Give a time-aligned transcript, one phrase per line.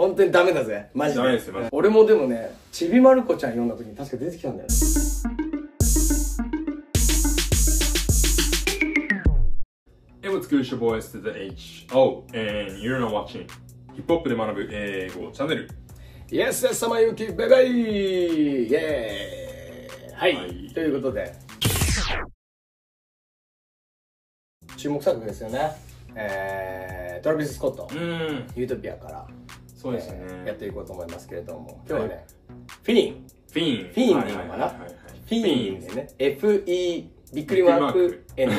[0.00, 0.88] 本当にダメだぜ。
[0.94, 1.20] マジで。
[1.20, 1.70] ダメですよマジで。
[1.76, 4.74] 俺もでもねちびまる子ちゃん読んだ時に確か出てきたんだよね。
[10.22, 10.60] Hey, what's good?
[10.60, 11.86] It's your boy S to the H.
[11.92, 13.46] Oh, and you're not watching
[13.92, 15.68] ヒップホップで学ぶ英語チャンネル。
[16.30, 17.70] Yes, yes, 様ゆきベベイ
[18.70, 20.72] イエーイはい、はい。
[20.72, 21.34] ということで。
[24.78, 25.90] 注目作ですよね。
[26.14, 29.26] えー、トラビス・スコット、うーん、ユートピアから、
[29.80, 30.60] そうですよえーやっね。
[30.60, 31.80] ていこうと思いますけれども。
[31.88, 32.26] 今日はね、
[32.82, 33.26] フィリン。
[33.50, 33.92] フィーン。
[33.92, 34.56] フィーンでいいのかな？
[34.56, 34.92] はいはいはいはい。
[35.26, 36.08] フィーンでね。
[36.18, 38.52] FE びっくりマーク N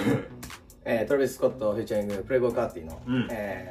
[0.84, 3.28] えー、トラビス・スコット featuring プレイボーイ・カーティの、うん。
[3.30, 3.68] え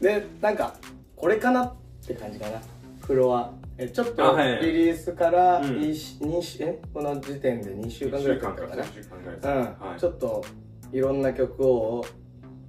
[0.00, 0.74] ーでなんか
[1.16, 1.72] これかなっ
[2.06, 2.60] て感じかな。
[3.06, 3.52] フロア。
[3.78, 4.62] えちょっあとはいはい。
[4.66, 5.82] リリースからうん。
[5.82, 6.78] いし二週え？
[6.92, 9.54] この時点で2週間ぐらい経ったかな？1週間ぐらいですうん、
[9.88, 10.00] はい。
[10.00, 10.44] ちょっと
[10.92, 12.04] いろんな曲を、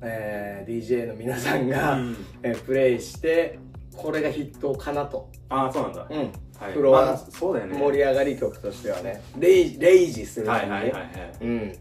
[0.02, 2.16] えー DJ の皆さんが、うん。
[2.44, 3.58] えープレイして
[3.96, 6.08] これが筆頭かなと、ああ、そうなんだ。
[6.10, 7.78] うんはいフロアまあそうだよね。
[7.78, 11.12] 盛り上がり曲としてはねレイレイジする感じ、はいはいはいはい。
[11.42, 11.74] うん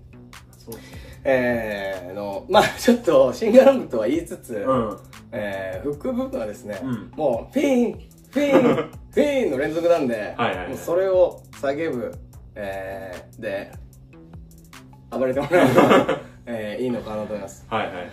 [0.59, 0.75] そう。
[1.23, 4.99] えー、のまあちょっとシンガロングとは言いつつ、うん。
[5.31, 7.93] えー、副部分はですね、うんもうフィーン
[8.31, 8.75] フィーン
[9.15, 12.13] フィーンの連続なんではいはいはいもうそれを叫ぶ、
[12.57, 13.73] えー、で
[15.11, 17.65] 暴れてもらえれば、 えー、いいのかなと思います。
[17.69, 18.13] はいはいはいはい。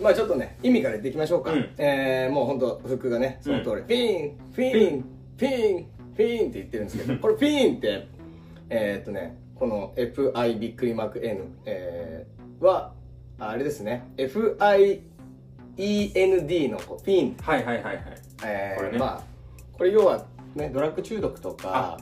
[0.00, 1.70] まあちょっとね意味から言っていきましょうか、うん。
[1.78, 5.04] えー、もうほんと服がねその通り、フィーンフィーン
[5.38, 8.06] フィーンフィーンって言ってるんですけど これフィーンって
[8.68, 12.92] えー、っとねこの FI びっくりマーク N、えー、は
[13.38, 14.04] あれですね。
[14.16, 14.98] FIEND
[16.70, 17.36] のこうフィーン。
[17.40, 18.04] はいはいはいはい。
[18.44, 18.98] えーこれね。
[18.98, 19.22] まあ
[19.72, 21.98] これ要はねドラッグ中毒とか。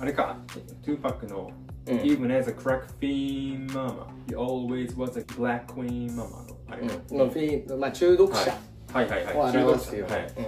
[0.00, 0.34] あれか、
[0.82, 1.50] トゥーパックの、
[1.86, 1.98] うん。
[1.98, 6.28] Even as a crack fiend mama, you always was a black queen mama.
[6.46, 6.94] のあれか。
[7.10, 8.50] うんのフィーン、まあ、中毒者。
[8.92, 9.08] はい。
[9.08, 9.56] はいはいをはい。
[9.64, 10.26] 表すような、はい。
[10.26, 10.44] うん。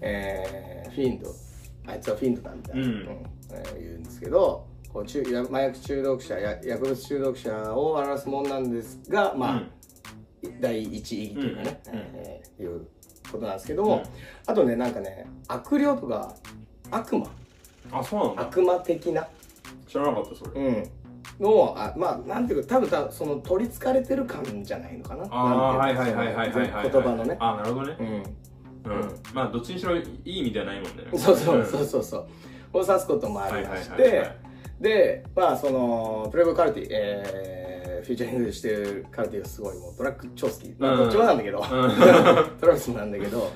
[0.00, 1.30] えー fiend
[1.86, 3.08] あいつは fiend だみたいな、うん。
[3.52, 9.62] えー言うんですけどこう中や麻薬中毒者や薬物中毒者を表すものなんですがまあ、
[10.60, 11.94] 第一義というかね、うん。
[12.14, 12.86] えーいう
[13.30, 14.02] ことなんですけども、うん。
[14.46, 16.34] あとねなんかね悪霊とか
[16.90, 17.26] 悪魔。
[17.92, 18.42] あ、そうなんだ。
[18.42, 19.28] 悪魔的な、
[19.86, 20.60] 知らなかった、それ。
[20.60, 20.84] うん、
[21.40, 26.90] のあまあなんていうか多分多分その取りつかれてる感じゃないのかなああ、はいなんてはいいうはいはいはいはい。
[26.90, 27.96] 言葉のね、あ、なるほどね。
[27.98, 29.22] うんうん。
[29.34, 31.04] まあ、どっちにしろいい意味ではないもんね。
[31.18, 32.26] そうそうそうそうそう
[32.72, 34.36] を指すこともありましはいはいはいはて
[34.80, 37.65] いでまあそのプレイボカルティ、えー
[38.06, 41.62] フューチャリングしてるカルティがすごいもうドラッグ超好き、まあ、うんどっちもなんだけど、ん。
[42.60, 43.50] トラビスもなんだけど、はい。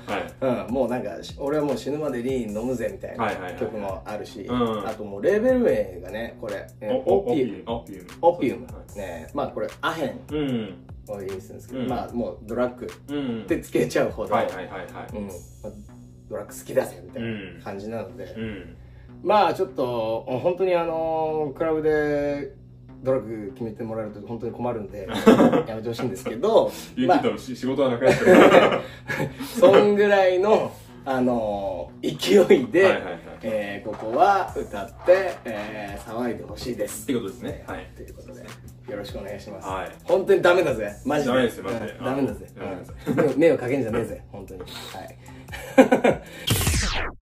[0.67, 4.89] うん、もうなんか俺はもう死ぬまでリーン飲むぜみたいな曲もあるし、うん。
[4.89, 7.63] あともうレーベル名がねこれ、オピウム。
[7.67, 8.05] オピウム。
[8.23, 8.67] オピウム。
[8.67, 8.99] はい。
[8.99, 10.19] ねまあこれアヘン。
[10.33, 10.75] うん。
[11.09, 11.89] を意味するんですけど、うん。
[11.89, 13.43] まあもうドラッグうん。
[13.43, 14.49] ってつけちゃうほど、ドラッ
[16.47, 17.59] グ好きだぜみたいうん。
[17.59, 18.77] な感じなので、うん。
[19.23, 22.59] まあちょっと本当にあのクラブで
[23.03, 25.09] ドラッグ決めてもらえると本当に困るんで
[25.67, 28.81] やめてほしいんですけどゆまあ仕事はなくなっちゃう。
[29.59, 30.73] そんぐらいの
[31.05, 33.21] あの勢いで、はいはいはい。
[33.43, 37.05] えーここは歌って、えー騒いでほしいです。
[37.05, 37.65] ってことですね。
[37.67, 37.91] はい。
[37.97, 38.47] ということでよ
[38.99, 39.91] ろしくお願いします、はい。
[40.05, 40.93] 本当にダメだぜ。
[41.07, 41.31] マジで。
[41.33, 41.93] ダメですよマジで。
[41.93, 42.05] うん。
[42.05, 42.47] ダメだぜ。
[43.07, 43.17] うん。
[43.17, 44.23] 迷迷惑かけんじゃねえぜ。
[44.31, 44.61] 本当に。
[44.61, 46.21] はい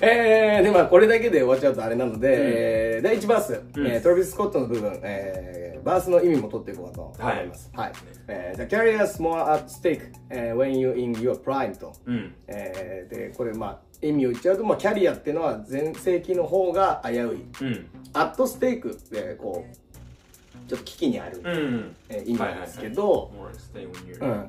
[0.00, 7.70] えー、でまあこれだけで終わっちゃうとあれなので、えー第1バース、うんえートラビス・スコットの部分、えーバースの意味も取っていこうかと思います。
[7.72, 7.92] はい。
[8.28, 11.92] えー The carrier's more at stake、えー when you in your prime と。
[12.06, 12.34] うん。
[12.48, 17.18] えーで、これまあ意味を言っちゃうと、まあキャリアっていうのは全盛期の方が危うい。
[17.22, 17.86] うん。
[18.12, 21.96] アットステークってこう、ちょっと危機にある、うん。
[22.08, 23.30] えー意味なんですけど、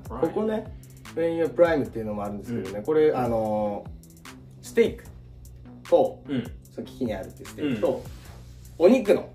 [0.09, 0.65] ここね、
[1.15, 3.89] when you're prime っていうのもあるんですけどね、これあのー
[4.63, 5.03] ステーク
[5.89, 6.43] と、うん。
[6.73, 8.03] その危機にあるっていうステークと、
[8.77, 9.29] お肉の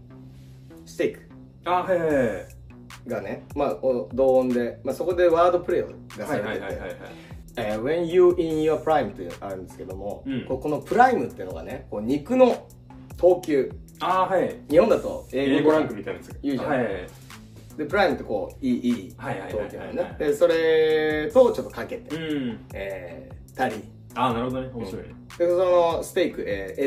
[0.87, 1.21] ステーク
[1.65, 3.09] あ、はいはいはい。
[3.09, 5.83] がね、まあ、お同音で、まあ、そこでワードプレイ
[6.19, 7.33] がさはれてて。
[7.57, 12.67] えー When you in your prime っていうのがあるんですけども、うんここのプライムっていうのがね、こう肉の
[13.19, 13.71] 等級、
[14.01, 14.57] あ、はい。
[14.69, 16.39] 日本だと英語ランクみたいなやつ。
[16.43, 17.07] 言うじゃんはいはいはい。
[17.77, 19.15] で、プライムってこう、いい、いい
[19.51, 20.17] 等級なのね。
[20.19, 22.67] で、それとちょっとかけて、うん。
[22.73, 24.21] えー、タリー。
[24.23, 24.71] あ、なるほどね。
[24.75, 25.15] 面白いね。
[25.39, 26.85] でそのステーク、えー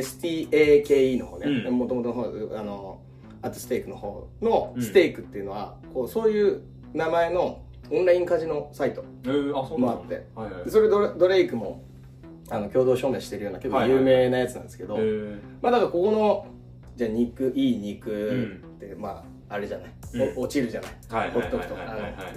[0.52, 2.24] STAKE の方ねうんもともとの方
[2.60, 3.00] あの
[3.42, 6.62] あとステークの方のうんステークっていうのは、こうそういう
[6.94, 7.62] 名前の
[7.92, 10.72] オンラインカジノサイトえー、あ、そうなんだもあってはいはいで。
[10.72, 11.84] それドレドレイクも
[12.50, 16.48] あの共同証明してるような結構はいはい有名なやつなんですけど、えーまあだからここの
[16.96, 19.92] じゃあ肉いい肉んって、まああれじゃない、
[20.36, 21.76] 落ちるじゃない、はいほっとくと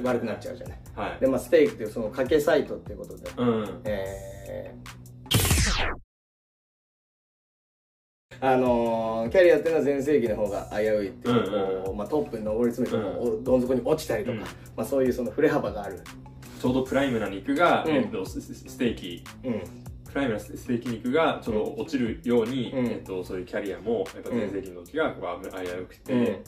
[0.03, 0.79] 悪くなっちゃうじゃない。
[0.95, 1.21] はい。
[1.21, 3.81] でまあステーキっていうその掛けサイトっていうことで、うん。
[3.85, 5.19] えー。
[8.41, 11.85] あのーキャリアっていうのは全盛期の方が危ういっていう、うんうん。
[11.85, 14.43] こうまあ、トップに上り詰めても、おどん底に落ちたりとか、うん。
[14.43, 14.49] ま
[14.79, 16.01] あ、そういうその振れ幅がある、
[16.61, 17.91] ちょうどプライムな肉が、うん。
[17.91, 19.25] えっと、ステーキ。
[19.45, 19.61] うん、
[20.05, 22.87] プライムなステーキ肉がちょっと落ちるように、うん。
[22.87, 26.45] えっと、そういうキャリアもやっぱ全盛期の時がこう危うくて、うん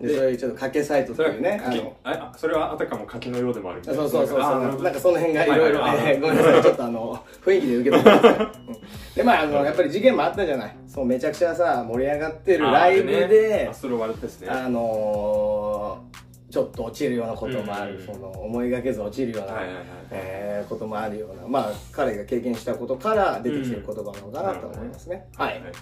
[0.00, 3.80] でそういうちょっと掛けサイトっていうねあ柿のあそれはあたかも柿のようでもある。
[3.80, 5.96] みたいなそうそうそうそうあなんかその辺がいろいろはい。
[5.96, 8.20] はいえーごめんなさいちょっとあの雰囲気で受け取って。
[8.20, 8.76] くださいうん
[9.16, 10.76] でまああのやっぱり事件もあったじゃない。
[10.86, 16.25] そうめちゃくちゃさ盛り上がってるライブであそれはあれですねあのー
[16.56, 18.06] ちょっと落ちるようなこともある、うん。
[18.06, 25.62] その思いがけず落ちるような、はいはいはいえーこともあるようなまあ彼が経験したことから出てきてる言葉なのかなと思いますね、はい、はい。
[25.64, 25.72] はい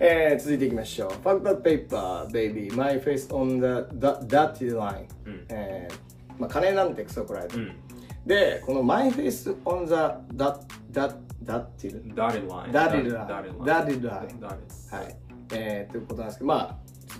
[0.00, 1.10] えー続いていきましょう。
[1.22, 2.74] Fuck that paper baby.
[2.74, 5.46] My face on the, the dirty line、うん。
[5.50, 7.76] えーまあ、金なんてクソくらいで、うん。
[8.24, 9.94] でこの my face on the
[12.96, 14.38] インダーリン
[14.90, 15.16] はい、
[15.52, 16.78] えー、ということなんですけどまあ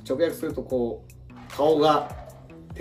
[0.08, 1.12] 直訳するとこう
[1.54, 2.21] 顔が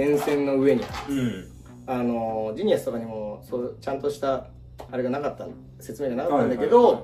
[0.01, 1.47] 点線の上にうん。
[1.87, 4.47] あのジニアスとかにもそうちゃんとした
[4.91, 5.47] あれがなかった
[5.79, 7.03] 説明がなかったんだけど、はいはい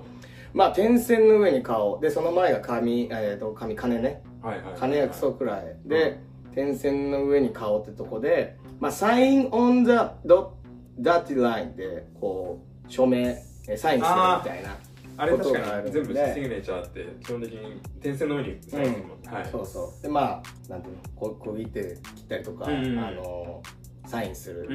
[0.54, 4.24] まあ点線の上に顔でその前が髪、えー、と髪金ね。
[4.42, 6.20] はいはいはい金がクソくらいで、
[6.56, 14.76] 点線の上に顔ってとこでまあ sign on the dotted line でこう署名えーサインするみたいな
[15.18, 19.34] あれ確かに全部シグネチャーって基本的に点線の上にサインするもん。
[19.36, 19.46] はい。
[19.52, 20.02] そうそう。
[20.04, 21.96] でまあなんていうのこう小切手切っ
[22.30, 23.62] たりとか、うんあの
[24.06, 24.70] サインすうる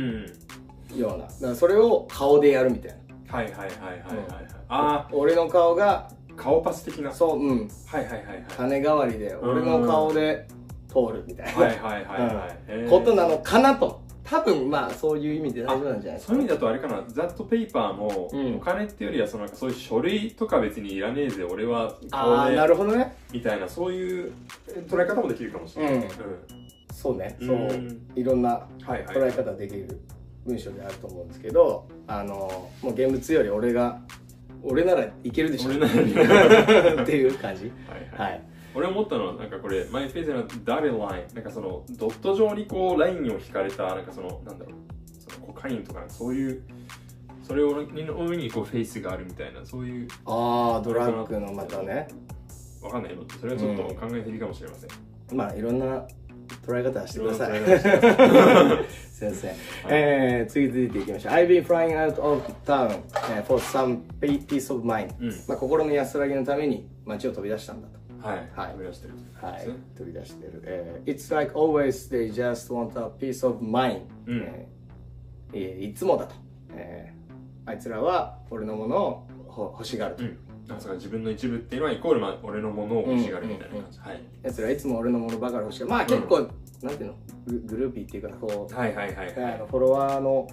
[0.94, 0.98] ん。
[0.98, 2.96] ような、だからそれを顔でやるみたい
[3.28, 3.34] な。
[3.36, 4.46] はいはいはいはいはいはい。
[4.68, 7.12] あ俺の顔があ顔パス的な。
[7.12, 7.68] そううん。
[7.86, 8.44] はいはいはいはい。
[8.48, 10.46] 金代わりで俺の顔で
[10.88, 12.18] 通るみたいな、はいはいは
[12.76, 12.88] いはい。
[12.90, 14.01] ことなのかなと
[14.32, 16.32] 多分まあそういう意味で大丈夫なんじゃないですか。
[16.32, 18.56] そういう意味だとあれかな、ザットペーパーも、うん。
[18.56, 23.14] お金っていうよりはそのそういう書類とか別にいらねえぜ、俺はああなるほどね。
[23.30, 24.32] みたいな、そういう
[24.88, 25.94] 捉え方もできるかもしれない。
[25.96, 26.08] うん。
[26.90, 27.36] そうね。
[27.40, 27.46] うん。
[27.46, 27.56] そう。
[27.56, 28.66] うんいろんな。
[28.86, 30.00] 捉え方できる
[30.46, 34.00] 文章であると思うんですけどあのもう現物より俺が
[34.64, 35.70] 俺ならいけるでしょ。
[35.70, 37.70] 俺ならい っていう感じ。
[37.86, 38.32] はいはい。
[38.32, 44.74] はい俺思ったのは、なんかこれ、マイフェイスのダレライン、なんかその、ドット状にこう、ラインを引かれた、なんかその、なんだろう、
[45.32, 46.62] そのコカインとか、そういう、
[47.42, 52.08] それをの上にこう、フェイスがあるみたいな、そういう、ああドラッグのまたね。
[52.82, 53.16] わかんない。
[53.16, 54.90] のそれはちょっと考えていいかもしれません。
[55.36, 56.06] まあいろんな
[56.66, 57.58] 捉え方してください。
[57.58, 58.82] いろんな捉
[59.88, 61.32] え ー、次続いていきましょう。
[61.32, 65.28] I've been flying out of town、uh, for some peace of mind、うん。
[65.46, 68.50] まあ、心の安らぎのために街を飛び出したんだとはい。
[68.54, 69.14] はい飛び出してる。
[69.40, 76.34] はい飛び出してる、えー It's like always they just want a piece of mind、うんえーえーいつもだと、
[76.74, 80.38] えーあいつらは俺のものをほ欲しがると、うん。
[80.94, 83.98] 自分の一部っていうのはイコール、まあ、俺のものを欲しがるみたいな感じ。
[84.00, 84.22] はい。
[84.42, 86.48] やつらいつも俺のものばかり欲しがるまあ結構、
[86.82, 87.14] なんていうの？
[87.46, 89.58] ググルーピーっていうかこう、はいはいはいはい。
[89.68, 90.48] フォロワーの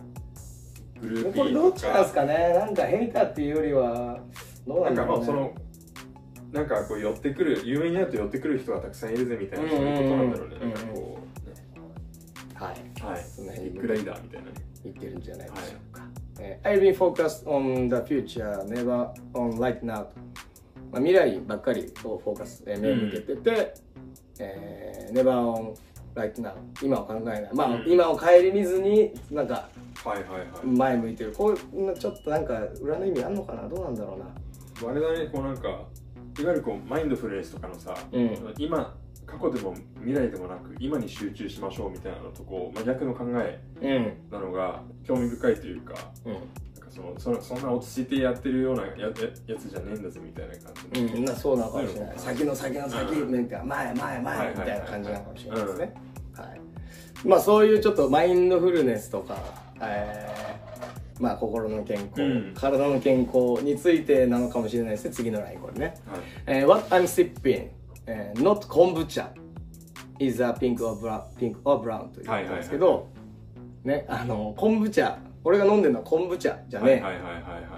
[1.00, 1.83] グルーピこれどっち。
[1.83, 2.54] なんですかね？
[2.54, 4.19] なんかヘイターっていうよりは
[4.68, 5.54] どうななんんだろう、ね、かまあその、
[6.51, 10.55] なんかこう寄ってくる、有名になると寄ってくる人がたくさんいるぜみたいな、そういうことなんだろうね。
[10.55, 13.11] うんなんかこう、ねはい。
[13.13, 13.23] はい。
[13.23, 14.53] その辺にビッグライダーみたいなね。
[14.83, 16.03] 言ってるんじゃないでしょうか、
[16.39, 20.06] えー I've been focused on the future never on right now.
[20.06, 20.13] と、
[20.91, 23.73] まあ、未来ばっかりをフォーカス、えー目を向けてて、
[24.39, 25.75] えー never on
[26.15, 26.53] right now.
[26.81, 27.49] 今を考えない。
[27.53, 27.91] まあ、うん。
[27.91, 29.69] 今を顧みずになんか
[30.03, 30.65] はいはいはい。
[30.65, 31.33] 前向いてる。
[31.33, 33.68] こういうちょっとなんか裏の意味あんのかな？
[33.68, 34.25] どうなんだろうな。
[34.89, 35.83] あれだね、こうなんか、
[36.39, 38.53] いわゆるこう、マインドフルネスとかのさ、うん。
[38.57, 44.31] 今、過去でも未来でもなく、今に集中しましょうみたいなのとこう、真逆の考えうん。
[44.31, 45.93] なのが興味深いというか、
[46.25, 46.33] うん。
[46.33, 46.47] なんか
[46.89, 49.11] そのそのそんな落ち着いてやってるようなややや
[49.57, 53.31] つじゃねえんだぜみたいな感じの、うん、なそうなのかもしれない、うん先の先の先、うん。
[53.31, 55.93] なんか前前前はいみたいな感じなのかもしれないですね、
[56.37, 56.61] うんはい。
[57.25, 59.37] まあそういうちょっとマインドフルネスとか、
[59.81, 60.69] えー
[61.19, 62.54] まあ心の健康、うん。
[62.56, 66.19] 体の健康についてなのかもしれないですね次のラインこれね、はい。
[66.47, 67.68] えー What I'm sipping、
[68.07, 69.28] えー not kombucha
[70.19, 73.07] is a pink or brown, pink or brown ということなんですけど、
[73.83, 77.02] ねあの昆布茶俺が飲んでるのは昆布茶じゃね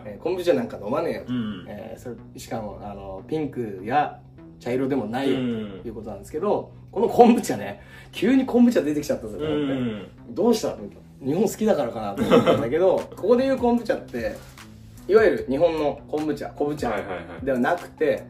[0.05, 1.65] え、昆布茶なんか飲まねえよと、うん。
[1.67, 4.19] えーそれしかもあのピンクや
[4.60, 5.81] 茶色でもないよとうん。
[5.86, 7.81] いうことなんですけど、この昆布茶ね
[8.12, 10.36] 急に昆布茶出てきちゃったんですよ、うねん。
[10.36, 10.75] どうした
[11.23, 14.35] 日本好きだからかなと思ったんだけど ここでいう昆布茶って
[15.07, 17.45] いわゆる日本の昆布茶昆布茶はいはいはい。
[17.45, 18.23] ではなくて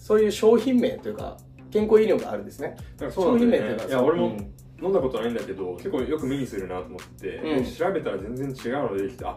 [0.00, 1.36] そういう商品名というか
[1.70, 2.76] 健康医療があるんですね。
[3.10, 4.52] 商品名というかいや俺もうん。
[4.82, 7.64] 飲んだことないんだけど結構よく目にするなと思ってて、うん。
[7.64, 9.36] 調べたら全然違うの出てきてあ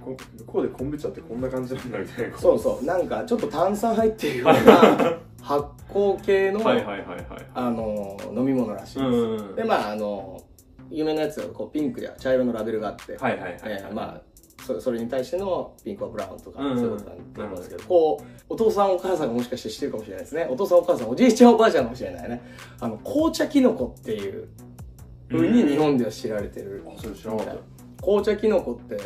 [0.00, 2.36] こ向こうで昆布茶ってこんな感じなんだみたいな。
[2.36, 2.84] そうそう。
[2.84, 7.18] なんかちょっと炭酸入ってるような 発酵系の、はいはいはいはい。
[7.54, 9.54] あの飲み物らしいです、うん。
[9.54, 10.42] でまああの
[10.92, 14.32] 有名なやつはこうピンクや茶色のラベルがあって、はいはいはいはい、えーまあ
[14.62, 20.46] そそれに対してのピンクはブラウンとか、うんそういうことなんだと思うんですけど、こう、お父さんお母さんがもしかして知ってるかもしれないですね。
[20.48, 22.40] お父さんお母さん、おじいちゃんおばあちゃんかもしれないね。
[22.80, 24.48] あの、紅茶キノコっていう
[25.30, 26.84] 風に日本では知られてる。
[26.86, 28.96] あそれ知らなかった紅茶キノコって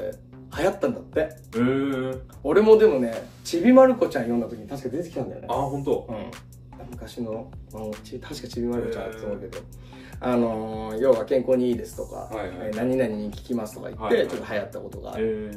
[0.58, 1.20] 流行ったんだって。
[1.20, 5.54] へえー、俺もでもね、ちびまる子ちゃん読んだ時に確か出てきたんだよねあ。
[5.54, 6.90] 本当うん。
[6.90, 9.58] 昔の、あのち確かちびまる子ちゃんだと思うけど。
[10.20, 12.56] あのー要は健康にいいですとか、はいはい。
[12.68, 14.28] えー何々に効きますとか言って、はいはい。
[14.28, 15.50] ちょっと流行ったことがあへる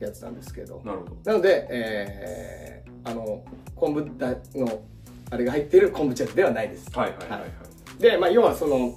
[0.00, 1.16] えやつなんですけど、ー、なるほど。
[1.24, 3.42] なので、えーあの
[3.74, 4.82] 昆布だの
[5.30, 6.90] あれが入っている昆布茶ではないです。
[6.96, 8.94] はいはいはいはい、でまあ要はその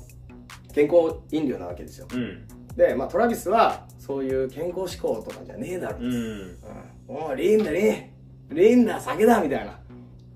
[0.73, 2.07] 健康飲料なわけですよ。
[2.11, 2.45] うん。
[2.75, 6.05] でまあトラビスはそういう健康志向とかじゃねえだろ、うん。
[6.05, 6.57] うん、
[7.07, 8.09] もう lean だ lean
[8.51, 9.79] lean だ酒だみたいな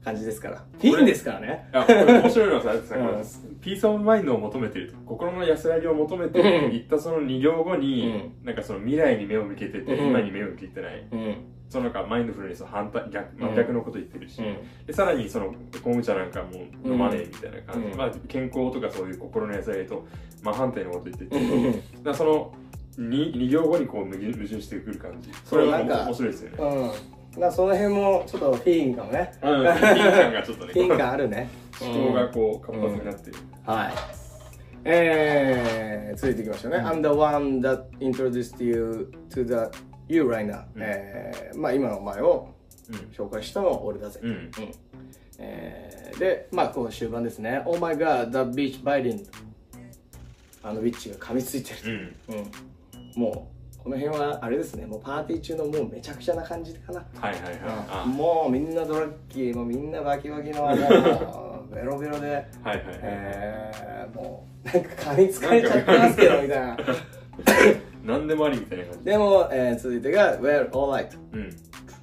[0.03, 0.63] 感じですから。
[0.79, 1.69] fiend ですからね。
[1.73, 3.25] いやこれ面白いのはささ、うん
[3.61, 4.97] peace of mind を求めていると。
[5.05, 6.69] 心の安らぎを求めていると。
[6.69, 10.07] 言ったその2行後に、なんかその未来に目を向けてて、うん。
[10.09, 11.07] 今に目を向けてない。
[11.11, 11.35] うん。
[11.69, 14.41] そのなんかマインドフルネスの反対逆,、逆のこと言ってるし、
[14.85, 16.49] でさらにその昆布茶なんかも
[16.83, 17.97] う飲まねえみたいな感じ、うん。
[17.97, 20.07] まあ、健康とかそういう心の安らぎと
[20.43, 22.03] 真反対のこと言ってて、うん。
[22.03, 22.53] だその
[22.97, 25.29] 2, 2行後にこう矛盾矛盾してくる感じ。
[25.43, 26.91] それは面白いですよね
[27.37, 33.93] うんまあその辺もちょっとフィーンかもねうんピン感がちょっとねフィーン感あるね思考がこう活発になってる、はい。
[34.83, 36.77] えー、続いていきましょうね。
[36.79, 39.77] I'm the one that introduced you to the
[40.07, 42.49] you right now、うんえーまあ今のお前を
[42.89, 44.19] うん紹介したのは俺だぜ。
[44.23, 44.51] うん
[45.39, 47.61] えーで、まあこの終盤ですね。
[47.65, 49.27] Oh my god, the beach biting.
[50.63, 52.15] あのビッチが噛みついてうんる。
[53.15, 53.21] うん。
[53.21, 54.85] もう、この辺はあれですね。
[54.85, 57.05] もうパーティー中のもうめちゃくちゃな感じかな。
[57.19, 57.59] はいはいはい。
[57.89, 58.05] あ。
[58.05, 66.77] もうみんなドラッキー、もうみんなバキバキの、もうベロベロで、はいはいはい、えー、もうなんか噛みつかれちゃってますけどみたいな。
[68.03, 69.03] 何でもありみたいな感じ。
[69.03, 71.55] でも、えー続いてが「Well, alright うん。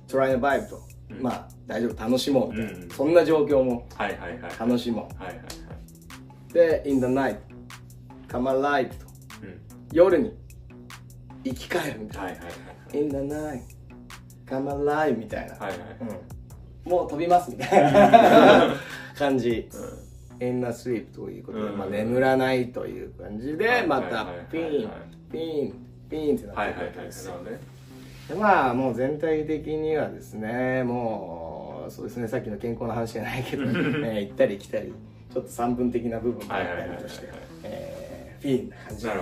[0.06, 1.22] Try and vibe と」うん。
[1.22, 2.02] まあ大丈夫。
[2.02, 2.50] 楽しもう。
[2.52, 2.90] みたいな、うん。
[2.90, 3.86] そんな状況も。
[3.94, 5.42] はいはいはい楽しもはいはいは
[6.50, 7.36] うで「in the night
[8.28, 9.04] come alive」と。
[9.44, 9.60] いうん。
[9.92, 10.36] 夜に
[11.44, 12.22] 生き返るみたいな。
[12.24, 13.60] はいはいはい「in the night
[14.46, 15.78] come alive」みたいな、はいはい。
[16.84, 18.74] うん、もう飛びますみたいな。
[19.16, 19.68] 感じ。
[19.72, 20.04] う
[20.44, 21.78] in the sleep ということで、うん。
[21.78, 24.90] まあ、眠らないという感じで、はいまたピン
[25.30, 25.74] ピン
[26.10, 27.30] ピンってなってるわけです
[28.28, 34.94] でまあもう全体的にはですねもうそうですねさっきの健康の話じゃないけど、 えー行ったり来たり
[35.32, 37.26] ちょっと散分的な部分もあったりとして
[38.40, 39.14] フィーンな感じが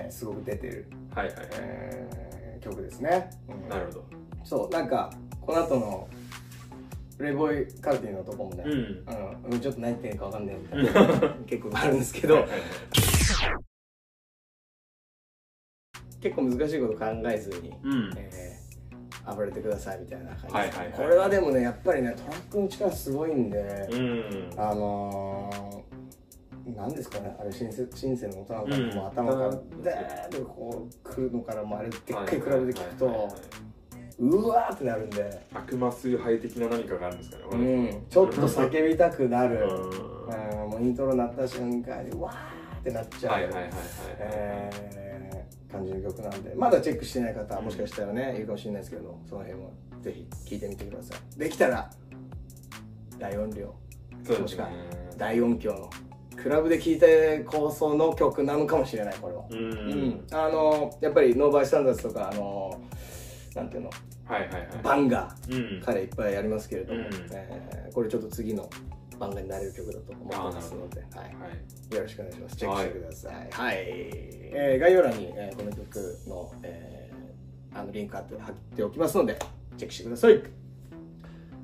[0.00, 1.48] えーすごく出てる、はいはいはい。
[1.60, 3.68] えー曲ですね、うん。
[3.68, 4.04] なるほど。
[4.44, 6.08] そうなんかこの後の
[7.16, 9.52] プレイボーイカルティのとこもね、うん。
[9.52, 12.44] うん、ちょっと何言ってんかわかんないみたいな 結構あるんですけど、
[16.20, 18.12] 結構難しいこと考えずに、うん。
[18.16, 18.56] えー
[19.34, 20.42] 暴れてくださいみたいな感じ。
[20.42, 20.92] です、はいはいはい。
[20.92, 24.50] これはでもねやっぱりねトラックの力すごいんで、うん。
[24.56, 25.95] あのー、
[26.74, 28.94] なんですかねあれシンセシンセの音なんかうん。
[28.94, 33.28] もう頭からでーってこう来るのからもあれでっかいクラブで聞くと、
[34.18, 40.64] うわーってなるんで、悪魔崇拝的な何かがあるんですかねこうれん、ちょっと叫びたくなる、うん。
[40.64, 40.70] うん。
[40.70, 43.72] もうイントロ鳴った瞬間にわーってなっちゃう、はいはいはいはい
[44.18, 46.54] えー感じの曲なんで。
[46.54, 51.38] まだチェックしてない方はもしかしたらねいるかもしれないですけどその辺もぜひ聴いてみてください。
[51.38, 51.90] できたら
[53.18, 53.74] 大音量
[54.24, 54.42] そうですね。
[54.42, 54.68] もしくは
[55.18, 55.90] 大音響の
[56.36, 59.44] クラブで聴いてこその曲なのかもしれないこれは。
[59.50, 60.08] ううん。
[60.10, 62.80] ん、あのやっぱり NO BYSTANDERS とかあの
[63.54, 63.90] なんていうの？
[64.24, 64.68] はいはいはい。
[64.82, 65.34] banger。
[65.48, 65.54] うん。
[65.54, 67.06] ー彼いっぱいやりますけれども、うん。
[67.32, 68.68] えーこれちょっと次の
[69.18, 71.30] バンガーになれる曲だと思ってますので、はい、は
[71.90, 71.94] い。
[71.94, 72.56] よろしくお願いします。
[72.56, 73.48] チェックしてください。
[73.50, 73.76] はい。
[73.78, 77.16] えー概要欄に、えーこの曲の、えー
[77.78, 78.24] あのリンク貼っ
[78.74, 79.38] ておきますので、
[79.76, 80.42] チェックしてください。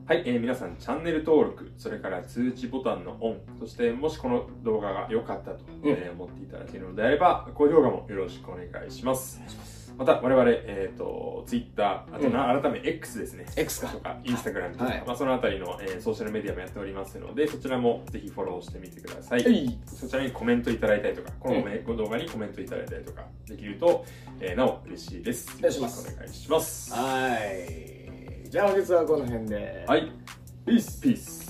[0.05, 9.41] はい、えー皆さんチャンネル登録それから通知ボタンのオンそしてもしこの動画が良かったと、えー思っていただけるのであれば高評価もよろしくお願いします。
[9.97, 13.47] また我々、えー、と Twitter あとな、改め X ですね。
[13.57, 13.89] X か。
[13.89, 15.05] とか Instagram とか、はい。
[15.07, 19.79] まあ、そのあたりの、えーソーシャルメディアもやっておりますのでそちらもぜひフォローしてみてください、はい。
[19.87, 24.05] そちらにコメントいただいたりとかこのめ動画にコメントいただいたりとかできると、
[24.41, 25.55] えーなお嬉しいです。
[25.59, 26.93] お願いしますよろくお願いします。
[26.93, 28.02] はい。
[28.53, 29.83] じゃあ本日はこの辺で。
[29.89, 30.13] はい。
[30.67, 31.01] ピース。
[31.01, 31.42] ピース。